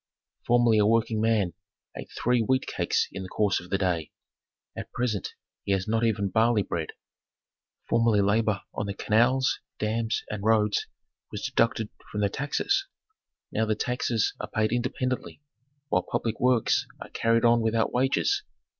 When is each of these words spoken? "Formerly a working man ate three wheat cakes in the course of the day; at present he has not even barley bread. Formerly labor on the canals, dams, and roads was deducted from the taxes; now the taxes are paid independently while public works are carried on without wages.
"Formerly 0.47 0.79
a 0.79 0.85
working 0.87 1.21
man 1.21 1.53
ate 1.95 2.09
three 2.17 2.41
wheat 2.41 2.65
cakes 2.65 3.07
in 3.11 3.21
the 3.21 3.29
course 3.29 3.59
of 3.59 3.69
the 3.69 3.77
day; 3.77 4.09
at 4.75 4.91
present 4.93 5.35
he 5.63 5.73
has 5.73 5.87
not 5.87 6.03
even 6.03 6.29
barley 6.31 6.63
bread. 6.63 6.93
Formerly 7.87 8.19
labor 8.21 8.63
on 8.73 8.87
the 8.87 8.95
canals, 8.95 9.59
dams, 9.77 10.23
and 10.27 10.43
roads 10.43 10.87
was 11.31 11.45
deducted 11.45 11.89
from 12.11 12.21
the 12.21 12.29
taxes; 12.29 12.87
now 13.51 13.67
the 13.67 13.75
taxes 13.75 14.33
are 14.39 14.49
paid 14.49 14.71
independently 14.71 15.39
while 15.89 16.01
public 16.01 16.39
works 16.39 16.87
are 16.99 17.09
carried 17.09 17.45
on 17.45 17.61
without 17.61 17.93
wages. 17.93 18.41